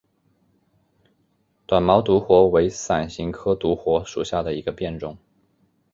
[1.67, 5.15] 短毛独活为伞形科独活属下的一个变种。